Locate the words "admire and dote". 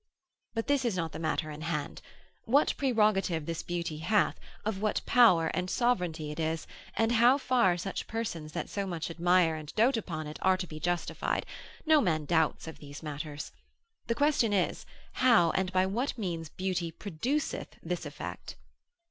9.11-9.97